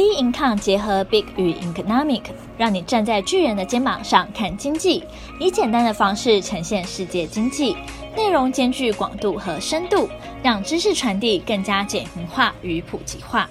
[0.00, 2.22] B Income 结合 Big 与 Economic，
[2.56, 5.04] 让你站在巨人的肩膀上看经济，
[5.38, 7.76] 以简单的方式呈现世界经济，
[8.16, 10.08] 内容兼具广度和深度，
[10.42, 13.50] 让知识传递更加简明化与普及化。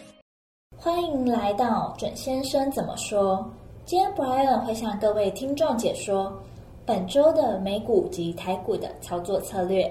[0.75, 3.47] 欢迎来到准先生怎么说？
[3.85, 6.35] 今天 Brian 会向各位听众解说
[6.83, 9.87] 本周的美股及台股的操作策略。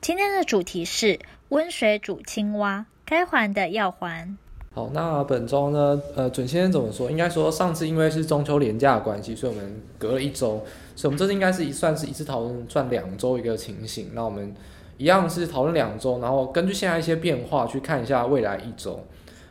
[0.00, 1.18] 今天的主题是
[1.48, 4.32] 温水煮青蛙，该还的要还。
[4.74, 6.00] 好，那本周呢？
[6.16, 7.10] 呃，准先生怎么说？
[7.10, 10.62] 应该说上次因为是中秋连假的关系，所以我们隔了一周，
[10.96, 14.08] 所以我们这次应该是一算是一次讨论赚两周一个情形。
[14.14, 14.54] 那我们
[14.96, 18.98] 一样是讨论两周，然后根据现在一些变化去看一下未来一周。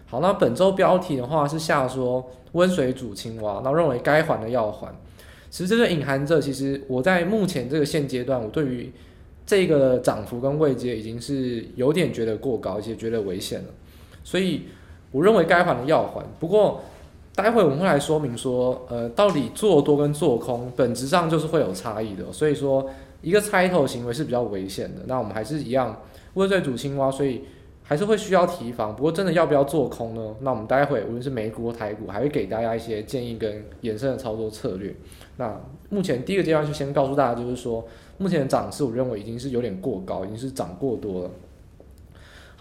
[0.07, 4.91] 好，那本周标题的话是下说温水煮青蛙，那认为该还的要还。
[5.51, 8.91] 其实这个隐含着，其实我在目前这个现阶段，我对于
[9.45, 13.67] 这个涨幅跟位阶已经是有点觉得过高，而且觉得危险了，
[14.23, 14.63] 所以。
[15.11, 16.81] 我认为该还的要还，不过
[17.35, 22.89] 待会我们会来说明说，呃，到底做多跟做空本质上就是会有差异的，所以说
[23.21, 25.01] 一个猜头行为是比较危险的。
[25.05, 26.01] 那我们还是一样
[26.33, 27.43] 温水煮青蛙，所以
[27.83, 28.95] 还是会需要提防。
[28.95, 30.35] 不过真的要不要做空呢？
[30.41, 34.95] 那我们待会无论是美股或台股，还会给大家一些建议跟衍生的操作策略。
[35.37, 37.85] 那目前第一个阶段就先告诉大家，就是说
[38.17, 41.31] 目前的涨势，我认为已经是有点过高，已经是涨过多了。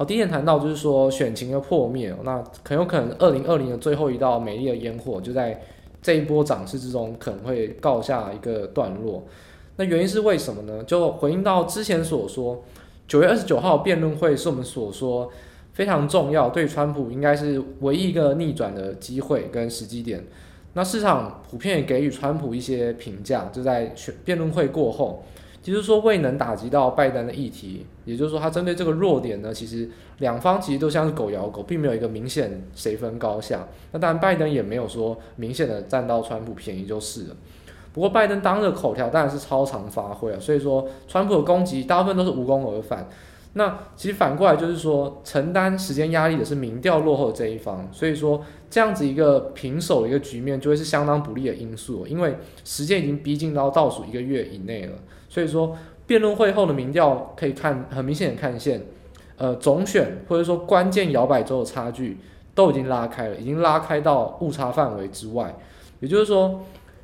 [0.01, 5.61] 好，第一点谈到就是说选情的破灭，那很有可能二零二零的最后一道美丽的烟火就在
[6.01, 9.23] 这一波涨势之中可能会告下一个段落。
[9.77, 10.83] 那原因是为什么呢？
[10.85, 12.63] 就回应到之前所说，
[13.07, 15.31] 九月二十九号辩论会是我们所说
[15.75, 20.25] 非常重要，对川普应该是唯一一个逆转的机会跟时机点。
[20.73, 25.23] 那市场普遍也给予川普一些评价，就在选辩论会过后。
[25.63, 33.69] 其实说未能打击到拜登的议题，也就是说，他针对这个弱点呢，其实两方其实都像是狗咬狗，并没有一个明显谁分高下。
[33.93, 37.37] 那当然，拜登也没有说明显的占到川普便宜就是了。
[37.93, 43.09] 不过，拜登当日口条当然是超常发挥啊，所以说川普的攻击大部分都是无功而返。
[43.53, 48.41] 那其实反过来就是说，承担时间压力的是民调落后的这一方，所以说
[48.71, 54.93] 这样子一个平手的一个局面就会是相当不利的因素，因为时间已经逼近到倒数一个月以内了。
[55.31, 55.77] 所以说，
[56.09, 58.83] 辩论会后的民调可以看很明显看见，
[59.37, 62.19] 呃，总选或者说关键摇摆州的差距
[62.53, 65.57] 都已经拉开了，已经拉开到误差范围之外。
[66.01, 66.61] 也就是说，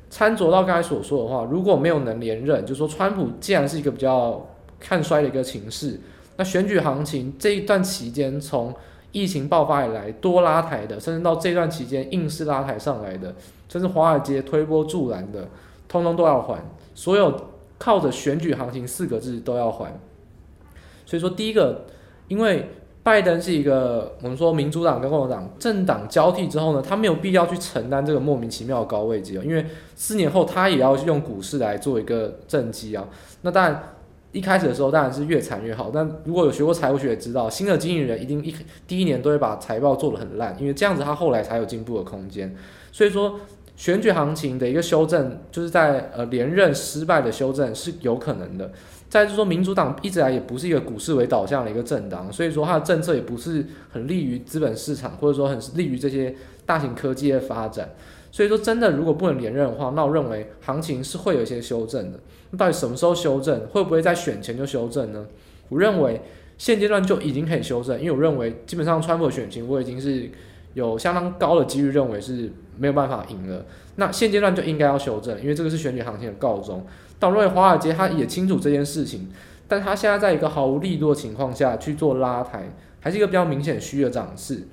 [0.09, 4.45] 参酌到刚才所说的话，如果没有能连任，就是说川普既然是一个比较
[4.77, 5.97] 看衰的一个情势，
[6.35, 8.75] 那选举行情这一段期间从
[9.13, 13.33] 疫情爆发以来多拉抬的，甚至到这段期间硬是拉抬上来的，
[13.69, 15.47] 甚至华尔街推波助澜的，
[15.87, 16.61] 通通都要还
[16.93, 17.33] 所有。
[17.79, 19.93] 靠着选举行情四个字都要还，
[21.05, 21.85] 所以说第一个，
[22.27, 22.69] 因为
[23.03, 33.07] 拜登是一个我们说民主党跟共和党政党交替之后呢，他没有必要去承担这个莫名其妙的高位阶，因为四年后他也要用股市来做一个政绩啊。
[33.43, 33.93] 那当然
[34.31, 38.53] 一开始的时候当然是越惨越好，但如果有学过财务学也知道，新的经营人一定一
[38.87, 42.53] 第一年都会把财报做得很烂，因为这样子他后来才有进步的空间。
[42.91, 43.39] 所以说。
[43.77, 48.69] 选举行情的一个修正，就是在呃连任失败的修正是有可能的。
[49.07, 56.35] 再就是说，民主党一直来也不是一个股市为导向的一个政党，所以说它的政策也不是很利于资本市场，或者说很利于这些
[56.65, 57.87] 大型科技的发展。
[58.31, 62.19] 所以说，真的如果不能连任的话，那我认为行情是会有一些修正的。
[62.49, 63.61] 那到底什么时候修正？
[63.67, 65.23] 会不会在选前就修正呢？
[65.69, 66.19] 我认为
[66.57, 70.27] 现阶段就已经可以修正，因为我认为基本上川普选情我已经是。
[70.73, 73.65] 有相当高的几率认为是没有办法赢了，
[73.95, 76.85] 那现阶段就应该要修正，因为这个是选举行情的告终。
[77.19, 79.29] 但我认为华尔街他也清楚这件事情，
[79.67, 84.67] 但他现在在一个毫无力度的情况下去做拉抬，还是一个比较明显虚的涨势。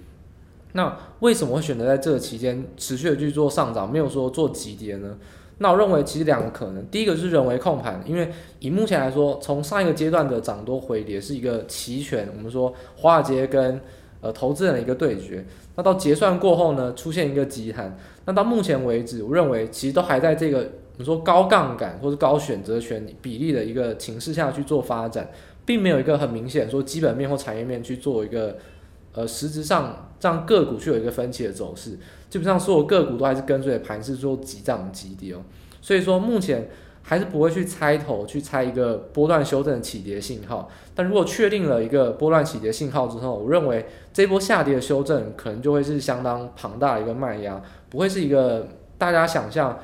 [0.73, 5.17] 那为什么会选择在这个期间持续的去做上涨，没有说做急跌呢？
[5.59, 8.29] 那我认为其实两个可能，第一个是人为控盘，因为
[8.59, 13.81] 以目前来说，从上一个阶段的涨多回跌是一个期权，我们说华尔街跟
[14.25, 15.45] 呃投资人的一个对决。
[15.77, 17.95] 那到结算过后呢，出现一个急弹。
[18.25, 25.31] 那到目前为止，我认为其实都还在这个我们说高杠杆或者高选择权比例的一个情势下去做发展，
[25.67, 28.57] 并没有一个很明显说基本面或产业面去做一个
[29.13, 31.99] 呃实质上让个股去有一个分歧的走势。
[32.31, 35.43] 基本上所有个股都还是跟随盘势做急涨急跌哦。
[35.83, 36.69] 所以说目前。
[37.07, 40.71] 还是不会去猜头，去猜一个波段修正的起跌信号。
[40.95, 48.67] 但如果确定了一个波段起跌信号之后，我认为这波下跌的修正可能就会是相当庞大的一个卖压，不会是一个
[48.97, 49.79] 大家想象，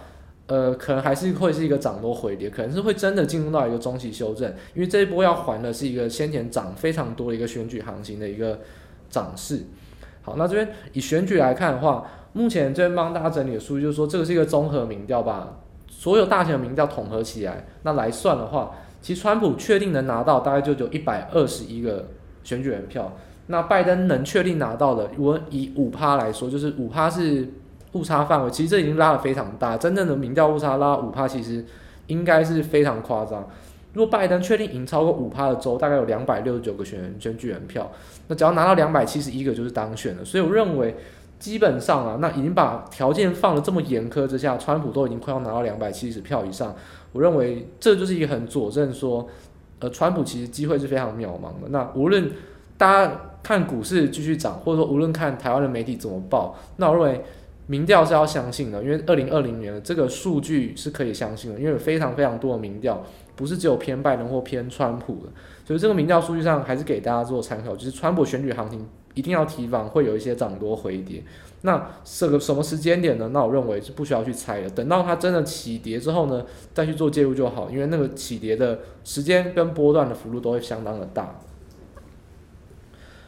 [0.47, 8.59] 呃，可能还是会是一个涨多回跌，可能是会真的进入到一个中期修正，因为这一波要还的是一个先前涨非常多的一个选举行情的一个
[9.11, 9.61] 涨势。
[10.23, 15.60] 好，那这边以选举来看的话，目前这边帮大家整理的数据就是说，这个是一个综合民调吧，
[16.01, 18.71] 所有大型的民调统合起来，那来算的话，
[19.03, 22.09] 其实川普确定能拿到大概就有一百二十一个
[22.43, 23.15] 选举人票，
[23.49, 27.47] 那拜登能确定拿到的，我以五趴来说，就是五趴是
[27.93, 31.63] 误差范围，其实这已经拉得非常大，真正的民调误差拉五趴，其实
[32.07, 33.47] 应该是非常夸张。
[33.93, 37.93] 如果拜登确定赢超过五趴的州，大概有两百六十九个选选举人票，
[38.29, 40.25] 那只要拿到两百七十一个就是当选了。
[40.25, 40.97] 所以我认为，
[41.41, 46.77] 基本上啊，那已经把条件放得这么严苛之下，川普都已经快要拿到两百七十票以上。
[47.11, 49.27] 我认为这就是一个很佐证说，
[49.81, 51.71] 呃，川普其实机会是非常渺茫的。
[51.71, 52.31] 那无论
[52.79, 57.25] 大家看股市继续涨，或者说无论看台湾的媒体怎么报，那我认为。
[57.67, 63.01] 民调是要相信的，因为二零二零年这个数据是可以相信的，因为有非常非常多的民调
[63.37, 65.31] 不是只有偏拜登或偏川普的，
[65.65, 68.85] 所以这个民调数据上还是给大家做参考，就是川普选举行情
[69.15, 71.23] 一定要提防会有一些涨多回跌。
[71.63, 73.31] 那这个什么时间点呢？
[73.33, 81.39] 那我认为是不需要去猜的，等到它真的起跌之后呢，再去做介入就好，因为那个起跌的时间跟波段的幅度都会相当的大。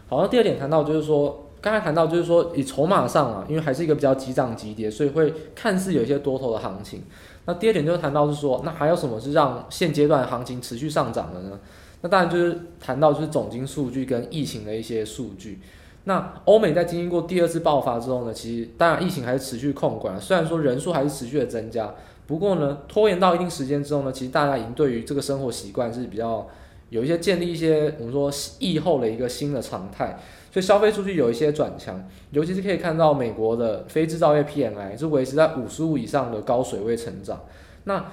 [0.09, 1.49] 好，那第二点谈到就是说。
[1.63, 7.05] 刚才谈到就是说，以筹码上啊，因为还是一个比较急涨急跌，所以会看似有一些多头的行情。
[7.45, 11.61] 那第二点就是谈到是说，那还有什么是让现阶段行情持续上涨的呢？
[12.03, 15.61] 那当然就是谈到就是总经数据跟疫情的一些数据。
[16.05, 21.95] 那欧美在经历过第二次爆发之后呢，其实当然疫情还是持续控管，虽然说人数还是持续的增加，
[22.27, 26.47] 不过呢，拖延到一定时间之后呢，其实大家已经对于这个生活习惯是比较
[26.91, 30.19] 有一些建立一些我们说疫后的一个新的常态。
[30.51, 37.41] 所以消费数据有一些转强，尤其是可以看到美国的非制造业 PMI 是维持在五十五以上的高水位成长。
[37.85, 38.05] 那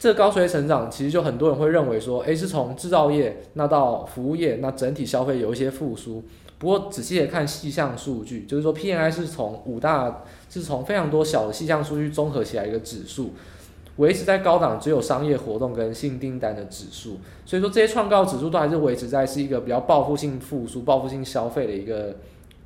[0.00, 6.24] 这高水成长，其实就很多人会认为说，诶，是从制造业那到服务业，那整体消费有一些复苏。
[6.58, 13.32] 不过仔细的看细项数据，就是说 PMI 是从五大，是从非常多小的细项数据综合起来一个指数。
[13.96, 22.16] 维持在高档，只有商业活动跟新订单的指数，所以说这些创高指数都还是维持在是一个比较报复性复苏、报复性消费的一个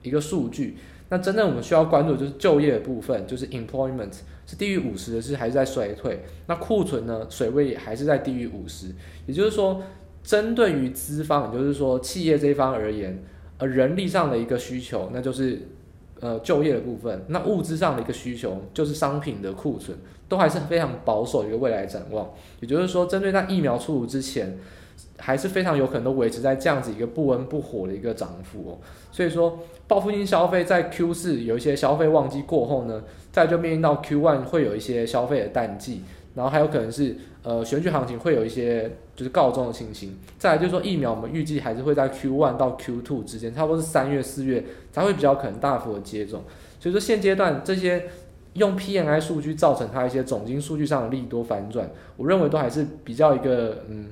[0.02, 0.76] 一个数据。
[1.14, 4.10] 那真正我们需要关注的就是就业的部分，就是 employment
[4.48, 6.24] 是低于五十的，是还是在衰退？
[6.48, 8.88] 那库存呢，水位还是在低于五十。
[9.26, 9.80] 也就是说，
[10.24, 13.22] 针对于资方，也就是说企业这一方而言，
[13.58, 15.68] 呃，人力上的一个需求，那就是。
[16.20, 22.30] 呃，就业的部分，那物资上的一个需求就是商品的库存，都还是非常保守的一个未来展望。
[22.60, 24.56] 也就是说，针对在疫苗出炉之前，
[25.18, 28.78] 还是非常有可能都维持在这样子一个不温不火的一个涨幅哦。
[29.12, 36.02] 所以说，报复性消费在 Q 四有一些消费旺季过后呢，再就面临到 Q one 会有一些消费的淡季。
[36.34, 37.14] 然后还有可能是
[37.44, 46.42] 呃选举行情会有一些就是告终的情形，再来就是说疫苗，我们预计还是会在 Q one 到 Q two 之间，差不多是三月四月才会比较可能大幅的接种。
[46.80, 48.06] 所以说现阶段这些
[48.54, 54.08] 用 PMI 数据造成它一些总经数据上的利多反转，我认为都还是比较一个嗯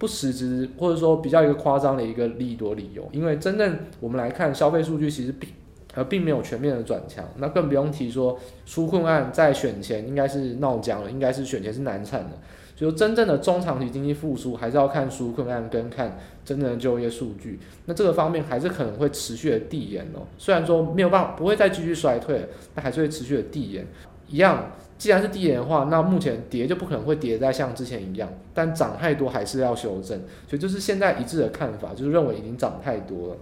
[0.00, 5.48] 不实质或者说比较一个夸张的一个利多理由，因为真正我们来看消费数据其实并。
[5.92, 12.38] 而并没有全面的转强，那更不用提说纾困案在选前应该是闹僵了，应该是选前是难产的。
[12.76, 17.58] 所以真正的中长期经济复苏还是要看纾困案跟看真正的就业数据。
[17.86, 20.22] 那这个方面还是可能会持续的递延哦。
[20.38, 23.84] 虽然说没有办法不会再继续衰退，但还是会持续的递延。
[24.28, 24.70] 一样，
[25.00, 30.20] 既然是低点的话，那目前跌就不可能会跌再像之前一样，但涨太多还是要修正。
[30.46, 33.36] 所以就是现在一致的看法，就是认为已经涨太多了。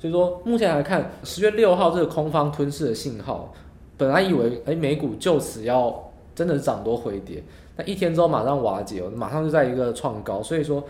[0.00, 3.52] 所以说，目前来看，十月六号这个空方吞噬的信号，
[3.98, 7.42] 本来以为诶美股就此要真的涨多回跌，
[7.76, 10.42] 那一天之后马上瓦解，马上就在一个创高。
[10.42, 10.82] 所以说，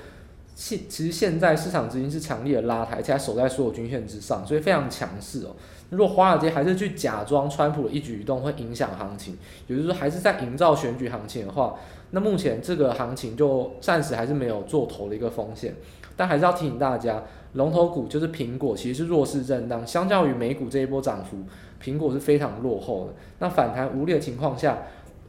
[0.59, 5.55] 现其实现在市场资金是强力的拉抬，而且守在所有均线之上，所以非常强势哦。
[5.91, 9.39] 如果华尔街还是去假装川普的一举一动会影响行情，
[9.69, 11.77] 也就是说还是在营造选举行情的话，
[12.11, 15.77] 那目前这个行情就暂时还是没有做头的一个风险。
[16.17, 17.23] 但还是要提醒大家，
[17.53, 19.87] 龙头股就是苹果，其实是弱势震荡。
[19.87, 21.37] 相较于美股这一波涨幅，
[21.81, 23.15] 苹果是非常落后的。
[23.39, 24.79] 那反弹无力的情况下，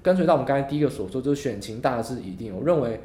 [0.01, 2.51] 跟随到我们刚才第一个所说，就是选情大致已定。
[2.55, 2.99] 我认为，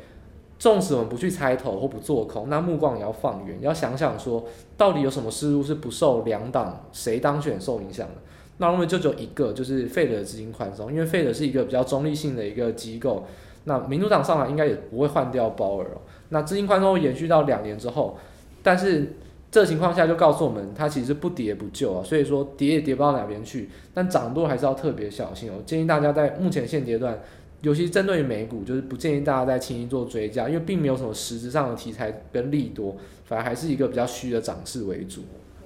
[0.59, 4.45] 纵使我们不去猜头或不做空，那目光也要放远，要想想说，
[4.77, 8.15] 到底有什么事物是不受两党谁当选受影响的？
[8.59, 13.25] 那我认为就只有一个，就是费德资金宽松，因为费德是一个比较中立性的一个机构。
[13.65, 15.87] 那民主党上来应该也不会换掉鲍尔。
[16.29, 18.17] 那资金宽松会延续到两年之后，
[18.63, 19.15] 但是
[19.51, 25.55] 这情况下就告诉我们，它其实不跌不救啊，所以说跌也跌不到哪边去，但涨多还是要特别小心哦。
[25.67, 27.19] 建议大家在目前现阶段，
[27.65, 32.95] 尤其针对于美股，就是不建议大家再轻易做追加，因为并没有什么实质上的题材跟利多，
[33.25, 35.23] 反而还是一个比较虚的涨势为主。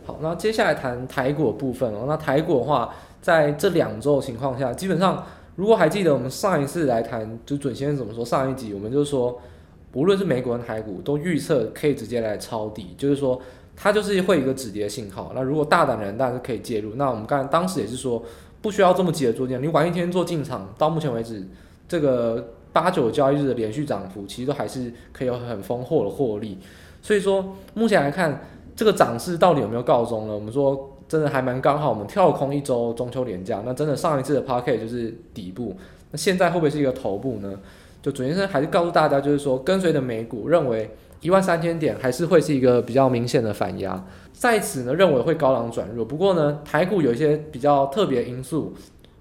[0.07, 2.05] 好，那接下来谈台股的部分哦。
[2.07, 5.27] 那台股的话，在这两周的情况下，基本上
[5.57, 8.25] 如果还记得我们上一次来谈，就准先生怎么说？
[8.25, 9.39] 上一集我们就说，
[9.93, 13.39] 无论是美股跟台股，都预测可以直接来抄底，就是说
[13.77, 15.33] 它就是会有一个止跌信号。
[15.35, 16.95] 那如果大胆的人当然是可以介入。
[16.95, 18.23] 那我们刚才当时也是说，
[18.63, 21.47] 不需要这么急的做进，你晚一天做进场，到目前为止
[21.89, 26.59] 这个八九交易日的连续涨幅，其实都还是可以有很丰厚的获利。
[27.03, 28.41] 所以说目前来看。
[28.79, 30.33] 这个涨势到底有没有告终呢？
[30.33, 35.77] 我们说真的还蛮刚好，我们跳空一周中秋连假，那真的上一次的 Pocket 就是底部，
[36.13, 37.59] 那现在会不会是一个头部呢？
[38.01, 40.89] 就主先生还是告诉大家，就是说跟随的美股认为
[41.21, 44.01] 一万三千点还是会是一个比较明显的反压，
[44.33, 46.05] 在此呢认为会高浪转弱。
[46.05, 48.73] 不过呢台股有一些比较特别因素，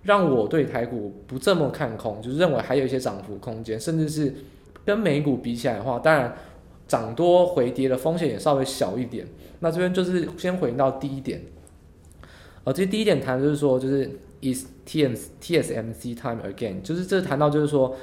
[0.08, 4.34] 让我对台股不这么看空，就是认为还有一些涨幅空间，甚至是
[4.84, 6.36] 跟美股比起来的话，当然。
[6.88, 9.28] 涨多回跌的风险也稍微小一点。
[9.60, 11.42] 那这边就是先回到第一点，
[12.64, 14.10] 呃，这第一点谈就是说，就是
[14.42, 17.94] is TSMC time again，就是这谈到就是说，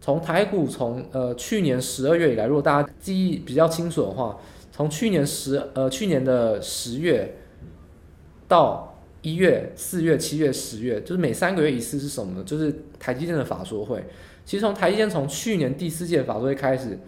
[0.00, 4.38] 从台股从呃去年十二月以来，如果大家记忆比较清楚的话，
[4.72, 7.36] 从去年十呃去年的十月
[8.48, 8.97] 到
[9.28, 12.42] 一月、四月、七月、十月，就是每三个月一次是什么呢？
[12.44, 14.04] 就是台积电的法说会。
[14.44, 16.98] 其实从台积电从去年第四届法说会开始。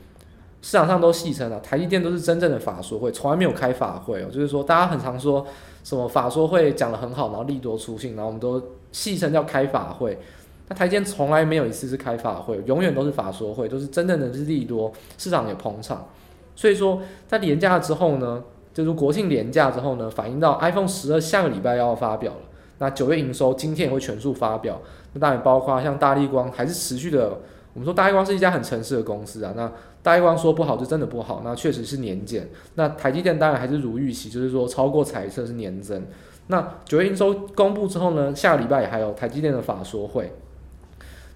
[0.63, 4.29] 市场上都戏称了，台积电都是真正的法说会，从来没有开法会哦。
[4.31, 5.47] 就是说，大家很常说
[5.83, 8.63] 什么法说会讲得很好，然后利多出尽，然后我们都
[8.93, 10.19] 戏称叫开法会。
[10.69, 16.07] 那台积电从来没有一次是开法会，永远都是法说会，都是真正的是利多，市场也捧场。
[16.55, 22.41] 所以说，在连假之后呢，就是国庆连假之后呢，反映到 iPhone 十二下个礼拜要发表了。
[22.79, 24.81] 那九月营收今天也会全数发表，
[25.13, 27.39] 那当然包括像大立光还是持续的。
[27.73, 29.71] 我们说大立光是一家很诚实的公司啊，那。
[30.03, 32.49] 大立光说不好就真的不好，那确实是年减。
[32.77, 36.03] 那台积电当然还是如预期，就是说超过财测是年增。
[36.47, 40.33] 那九月营收公布之后呢，下个礼拜也还有台积电的法说会。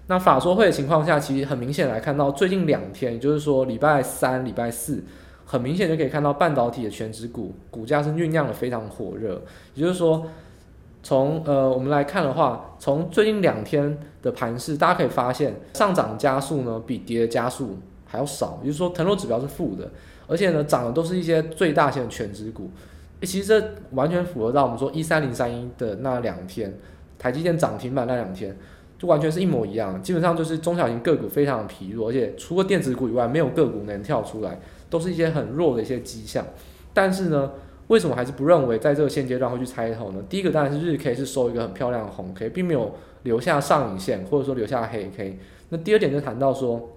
[0.07, 5.03] 那法说会的情况下，其实很明显来看到最近两天，也就是说礼拜三、礼拜四，
[5.45, 9.41] 很明显就可以看到半导体的全值股股价是酝酿的非常火热。
[9.75, 10.25] 也就是说，
[11.03, 19.89] 从呃我们来看的话，从最近两天的盘势，大家可以发现上涨加速呢比跌的加速还要少，也就是说，腾落指标是负的，
[20.27, 22.69] 而且呢，涨的都是一些最大型的全值股。
[23.21, 26.71] 其实这完全符合到我们说一三零三一的那两天，
[27.17, 28.55] 台积电涨停板那两天，
[28.99, 29.99] 就完全是一模一样。
[30.03, 34.59] 基本上就是中小型个股非常的疲弱，而且除了电子股以外，没有个股能跳出来，
[34.97, 36.45] 都是一些很弱的一些迹象。
[36.93, 37.51] 但是呢，
[37.87, 40.23] 为什么还是不认为在这个现阶段会去猜头呢？
[40.29, 45.37] 第一个当然是日 K 是收一个很漂亮的红 K，并没有留下上影线，或者说留下黑 K。
[45.69, 46.91] 那第二点就谈到说。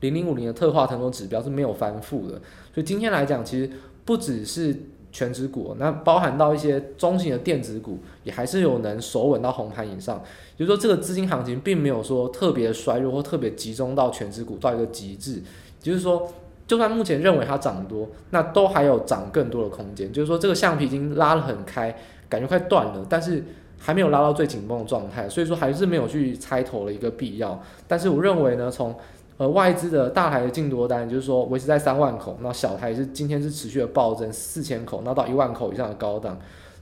[0.00, 2.34] 零零五零的特化腾落指标是没有翻负的，
[2.74, 3.68] 所以今天来讲，其实
[4.04, 4.76] 不只是
[5.10, 10.22] 全值股，那包含到一些中型的电子股，也还是有能守稳到红盘以上。
[10.58, 15.42] 也就是说，这个资金行情并没有说特别衰弱或特别集中到全值股到一个极致。
[15.80, 16.30] 就是说，
[16.66, 20.12] 就算目前认为它涨多，那都还有涨更多的空间。
[20.12, 21.94] 就是说，这个橡皮筋拉得很开，
[22.28, 23.44] 感觉快断了，但是
[23.78, 27.60] 还没有拉到最紧绷的状态，所以说还是没有去猜头的一个必要。
[27.86, 28.94] 但是我认为呢，从
[29.36, 36.36] 呃外资的大台的净多单，就是说维持在三万口，那小台是今天是持续的暴增四千口，那到一万口以上的高档，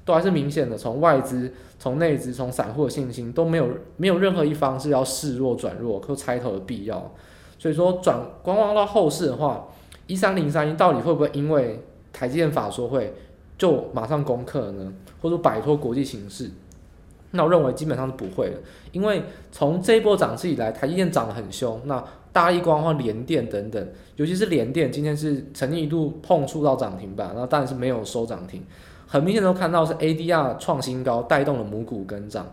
[0.05, 7.13] 都还是明显的从外资、从内资、从散户的信心都没有没有任何一方是要示弱转弱或猜头的必要，
[7.59, 9.67] 所以说转观望到后市的话，
[10.07, 11.83] 一三零三一到底会不会因为
[12.13, 13.15] 台积电法说会
[13.57, 16.51] 就马上攻克呢，或者摆脱国际形势？
[17.31, 18.57] 那我认为基本上是不会的，
[18.93, 28.63] 因为从这一波涨势以来，台积电涨得很凶，那大立光或联电等等，尤其是联电，今天是曾经一度碰触到涨停板，那当然是没有收涨停，
[29.07, 32.47] 很明显都看到是 ADR 创新高带动了母股跟涨。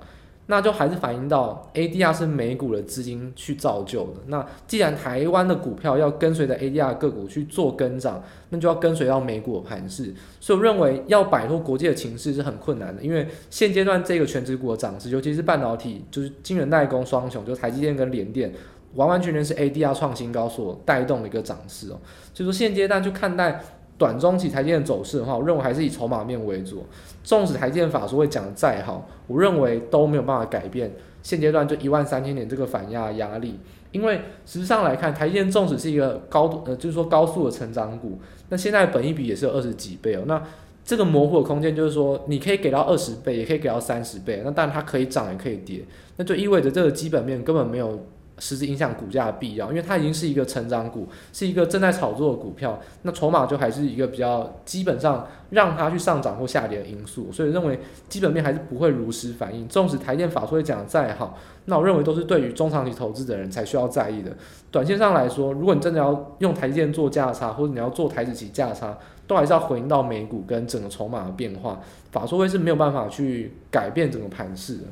[0.48, 4.20] 那就还是反映到 ADR 是美股的资金去造就的。
[4.28, 10.14] 那既然台湾的股票要跟随着 ADR 个股去做跟涨，那就要跟随到美股的盘势。
[10.40, 18.54] 所以我认为要摆脱国际的情势是很困难的，因为现阶段这个全职股的涨势，尤其是半导体，就是晶圆代工双雄，就台积电跟联电，
[18.96, 22.00] 完完全全是 ADR 创新高所带动的一个涨势哦。
[22.34, 23.64] 所以说现阶段就看待。
[24.02, 26.84] 短中期台积电走势的话，我认为还是以筹码面为主。
[27.24, 30.92] 纵使台积电法说会讲的再好，我认为都没有办法改变
[31.22, 33.60] 现阶段就一万三千点这个反压压力。
[33.92, 38.18] 因为实际上来看，台积电纵使是一个高度呃，就是说高速的成长股，
[38.50, 40.24] 那现在本益比也是有二十几倍哦。
[40.26, 40.42] 那
[40.84, 44.42] 这个模糊的空间就是说，你可以给到二十倍，也可以给到三十倍。
[44.44, 45.86] 那当然它可以涨也可以跌，
[46.18, 48.08] 那就意味着这个基本面根本没有
[48.40, 59.68] 实质影响股价的必要，因为它已经是一个成长股，是一个正在炒作的股票，那筹码就还是一个比较基本上让它去上涨或下跌的因素，所以认为基本面还是不会如实反映。
[59.68, 64.36] 纵使台电法说会讲的再好，那我认为都是对于中长期投资的人才需要在意的。
[64.72, 68.98] 短线上来说，如果你真的要用台电做价差，或者你要做台指期价差，
[69.28, 71.80] 都还是要回应到美股跟整个筹码的变化，
[72.12, 74.84] 法说会是没有办法去改变整个盘势的。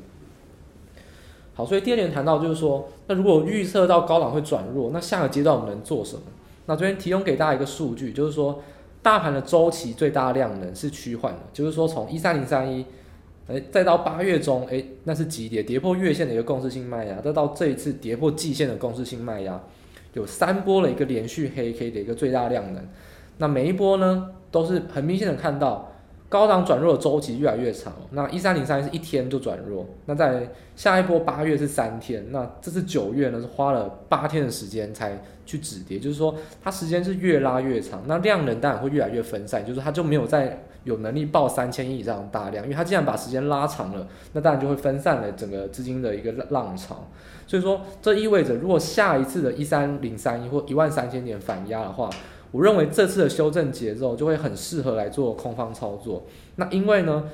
[1.59, 6.21] 好，所以第二点谈到就是说，那如果预测到高档会转弱，那下个阶段我们能做什么？
[6.67, 8.61] 那这边提供给大家一个数据，就是说
[9.01, 12.85] 大盘的周期最大量能是趋缓的，就是说从一三零三一，
[13.49, 19.61] 哎，再到八月中，哎，那是急跌，跌破月线的一个共识性卖压，再到这一次跌破季线的共识性卖压，
[20.13, 22.81] 有三波的一个连续黑 K 的一个最大量能，
[23.39, 25.88] 那每一波呢都是很明显的看到。
[26.29, 47.07] 高档转弱的周期越来越长，那一三零三是一天就转弱，那在下一波八月是三天，那这次九月呢是花了八天的时间才去止跌，就是说它时间是越拉越长，那量能当然会越来越分散，就是它就没有再有能力爆三千亿以上大量，因为它既然把时间拉长了，那当然就会分散了整个资金的一个浪潮，
[47.47, 52.07] 所以说这意味着如果下一次的一三零三一或一万三千点反压的话。
[52.51, 56.23] 我认为这次的修正节奏就会很适合来做空方操作。
[56.55, 57.25] 那因为呢，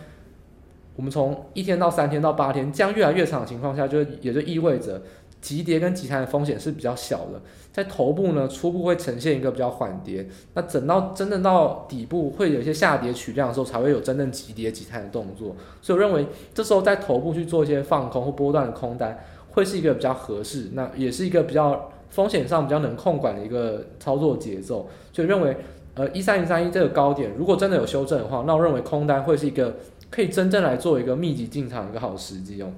[0.97, 5.01] 我们从一天到三天到八天，这样越来越长的情况下，就也就意味着
[5.39, 7.41] 急跌跟急弹的风险是比较小的。
[7.71, 10.27] 在头部呢，初步会呈现一个比较缓跌。
[10.53, 15.55] 那等到真正到底部会有一些下跌取量的时候，才会有真正急跌急弹的动作。
[15.81, 20.71] 所以我认为这时候在头部去做一些放空或波段的空单，会是一个比较合适。
[20.73, 21.89] 那也是一个比较。
[22.15, 25.57] 风险上比较能控管的一个操作节奏，所以认为，
[25.95, 29.75] 呃，一三零三一这个高点，如果真的有修正的话，那我认为空单会是一个
[30.09, 32.71] 可以真正来做一个密集进场一个好时机哦。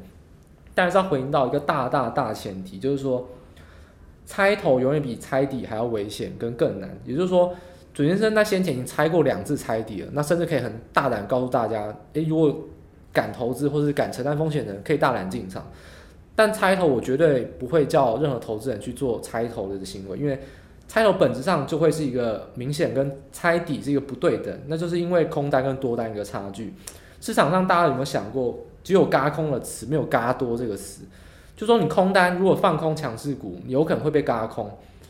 [0.73, 3.27] 但是要回应到一个大大大前提，就是说，
[4.25, 6.89] 猜头永远比猜底还要危险跟更难。
[7.05, 7.53] 也就是说，
[7.93, 12.55] 准先生在先前已经猜过两次猜底了，那甚至可以很大胆告诉大家，诶，如果
[13.13, 15.63] 敢投资或是敢承担风险的人，可以大胆进场。
[16.37, 20.39] 但猜头我绝对不会叫任何投资人去做猜头的行为，因为
[20.87, 26.75] 猜头本质上就会是一个明显跟猜底是一个不对等，那就是因为空单跟多单一个差距。
[27.19, 31.05] 市场上大家有没有想过，只有嘎空的词，没有嘎多这个词？
[31.55, 34.67] 就说你空单如果放空强势股，有可能会被嘎空；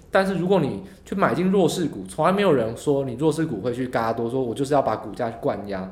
[0.09, 5.91] 但是如果你去买进弱势股，从来没有人说你弱势股会去嘎多，说我就是要把股价去灌压。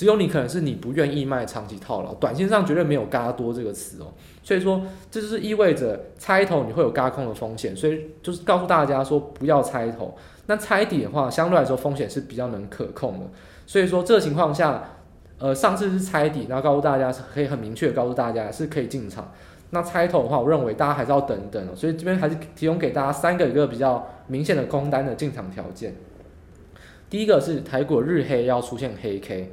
[0.00, 4.06] 只有你可能是你不愿意卖长期套牢，短线上绝对没有嘎多这个词哦。
[4.42, 10.16] 所以说，这就是意味着猜头你会有嘎空的风险，所以就是告诉大家说不要猜头。
[10.46, 13.26] 那猜底的话，相对来说风险是比较能可控的。
[13.66, 14.82] 所以说这个情况下，
[15.36, 19.30] 呃，上次是猜底，然后告诉大家是可以很明确告诉大家是可以进场。
[19.68, 21.76] 那猜头的话，我认为大家还是要等等哦。
[21.76, 25.94] 所以这边还是提供给大家三个一个比较明显的空单的进场条件。
[27.10, 29.52] 第一个是台股日黑要出现黑 K。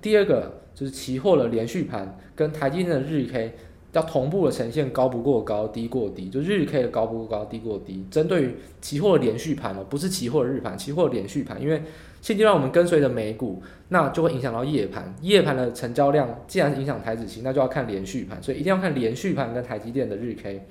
[0.00, 3.54] 第二个就是期货的连续盘跟台积电的日 K
[3.92, 8.04] 要同步的呈现高不过高，低过低，就日 K 的高不过高，低过低。
[8.10, 11.82] 针对于期货的连续盘哦，不是期货的日盘，期货的连续盘，因为
[12.20, 20.66] 现阶段我们跟随着美股，那就会影响到夜盘，夜盘的成交量既然影响台指期，那就要看连续盘，所以一定要看连续盘跟台积电的日 K。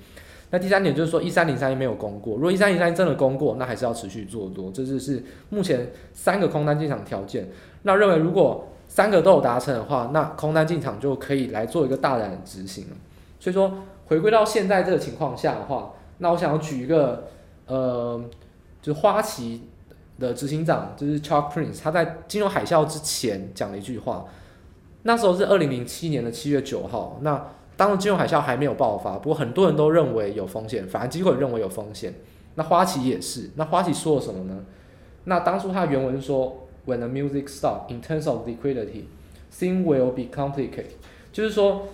[0.50, 7.46] 那第三点就是说，一三零三一没有攻过，如果一三零三一真的攻过，那还是要持续做多，这就是目前三个空单进场条件。
[7.82, 12.96] 那认为如果三个都有达成的话，那空单进场就可以来做一个大胆的执行了。
[13.38, 13.72] 所以说，
[14.06, 17.28] 回归到现在这个情况下的话，那我想要举一个，
[17.66, 18.20] 呃，
[18.80, 19.68] 就是花旗
[20.18, 24.24] 的执行长，就是 Chuck Prince，他在金融海啸之前讲了一句话。
[25.02, 27.46] 那时候是二零零七年的七月九号，那
[27.76, 32.14] 当时金融海啸还没有爆发，不过很多人都认为有风险，反而机构认为有风险。
[32.54, 34.64] 那花旗也是，那花旗说了什么呢？
[35.24, 36.64] 那当初他原文说。
[36.88, 39.04] When the music stops, in terms of liquidity,
[39.52, 40.96] things will be complicated。
[41.30, 41.88] 就是说，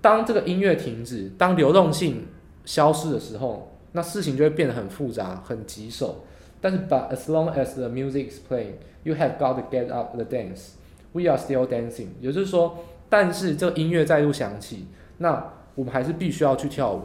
[0.00, 2.26] 当这个音乐停止，当流动性
[2.64, 6.24] 消失的时候，那事情就会变得很复杂、很棘手。
[6.60, 8.72] 但是，But as long as the music is playing,
[9.04, 10.70] you have got to get up the dance.
[11.12, 12.08] We are still dancing。
[12.20, 14.86] 也就是说，但是这个音乐再度响起，
[15.18, 17.02] 那我们还是必须要去跳舞。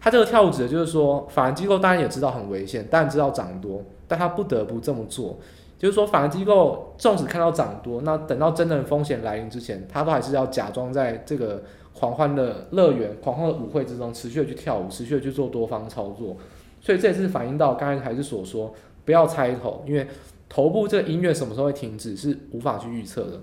[0.00, 5.36] 他这个跳舞指的就是说，法人机构当然也知道很危险，当然知道涨多，但他不得不这么做。
[5.78, 11.62] 就是说，法人机构纵使看到涨多，那等到真正的风险来临之前，他都还是要假装在这个
[11.92, 16.36] 狂欢的乐园、狂欢的舞会之中，持续的去跳舞，持续的去做多方操作。
[16.80, 18.72] 所以这也是反映到刚才还是所说，
[19.04, 20.06] 不要猜头，因为
[20.48, 23.40] 头部这个音乐什么时候会停止是无法去预测的。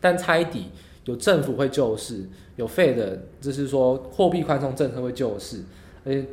[0.00, 0.66] 但猜底
[1.04, 5.62] 有政府会救市，有 Fed，就是说货币宽松政策会救市，
[6.04, 6.26] 而且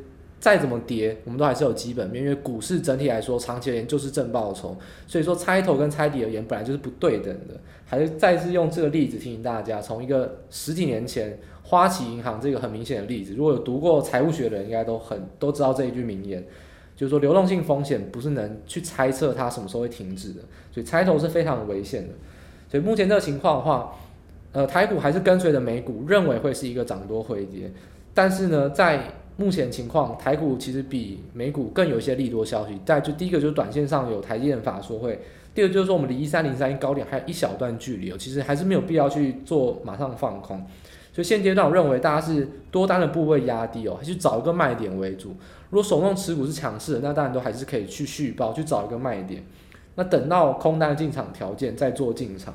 [0.44, 4.76] 再怎么跌，我们都还是有基本面，因为股市整体来说，长期而言就是正报酬，
[5.08, 7.54] 所以说猜头跟猜底而言，本来就是不对等的。
[7.86, 16.46] 还是再次用这个例子提醒大家，从一个十几年前花旗银行这个很明显的例子，如果有读过财务学的人，应该都很都知道这一句名言，
[16.94, 20.42] 就是说流动性风险不是能去猜测它什么时候会停止的，
[20.74, 22.14] 所以猜头是非常危险的。
[22.70, 23.96] 所以目前这个情况的话，
[24.52, 27.72] 呃，台股还是跟随着美股，认为会是一个涨多回跌，
[28.14, 29.00] 但是呢，在
[29.36, 32.80] 目前情况，台股其实比美股更有一些利多消息。
[32.86, 35.20] 但就第一个就是短线上有台积电法说会，
[35.56, 40.64] 第二就是说我们离一三零三高点还有一小段距离哦，其实还是没有必要去做马上放空。
[41.12, 45.36] 所以现阶段我认为大家是多单的部位压低哦，还是找一个卖点为主。
[45.70, 49.44] 如果手动持股是强势的，那当然都还是可以去续报，去找一个卖点。
[49.96, 52.54] 那等到空单进场条件再做进场。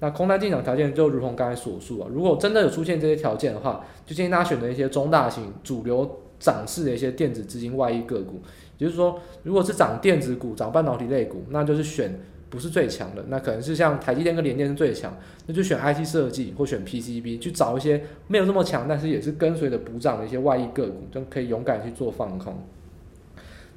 [0.00, 8.40] 那空单进场条件就如同刚才所述啊，如果真的有出现这些条件的话，就建议大家选择一些中大型、主流涨势的一些电子资金外溢个股。
[8.78, 15.14] 也就是说，如果是涨电子股、涨半导体类股，那就是选不是最强的，那可能是像台积电跟联电是最强，
[15.46, 22.56] 那就选 IC 设计或选 PCB，去找一些没有那么强，但是也是跟随着补涨的一些外溢个股，就可以勇敢去做放空。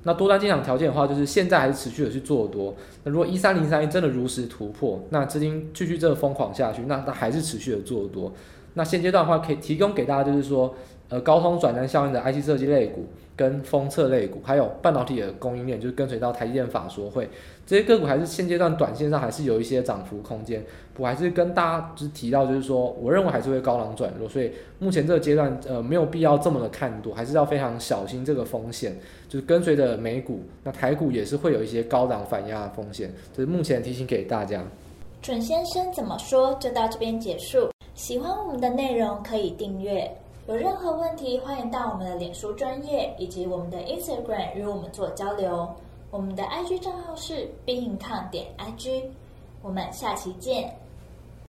[0.03, 2.75] 那多单进场条件的话，就是现在还是持续的去做多。
[3.03, 8.33] 那如果一三零三一真的如实突破，那资金继续这个疯狂下去，那它还是持续的做多。
[8.73, 10.75] 那现阶段的话，可以提供给大家就是说，
[11.13, 13.05] 呃，高通转单效应的 IC 设计类股。
[13.35, 17.27] 跟封测类股，还有半导体的供应链，就是跟随到台积电法说会，
[17.65, 20.63] 这些个股还是现阶段短线上还是有一些涨幅空间。
[20.99, 28.95] 我还是跟大家就是提到，就是说，我认为还是会高档转弱，所以目前这个阶段，呃，没有必要这么的看多，还是要非常小心这个风险。
[29.27, 33.11] 就是跟随着美股，那台股也是会有一些高档反压的风险。
[33.35, 34.63] 这、就是目前提醒给大家。
[35.23, 36.53] 准先生怎么说？
[36.59, 37.71] 就到这边结束。
[37.95, 40.07] 喜欢我们的内容，可以订阅。
[40.45, 45.73] 有任何问题，欢迎到我们的脸书专业以及我们的 Instagram 与我们做交流。
[46.11, 49.05] 我们的 IG 账号是 bincon 点 IG。
[49.61, 50.77] 我们下期见。